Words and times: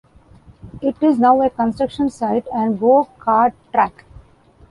It 0.81 0.95
is 1.03 1.19
now 1.19 1.43
a 1.43 1.49
construction 1.51 2.09
site 2.09 2.47
and 2.51 2.79
go-kart 2.79 3.53
track. 3.71 4.03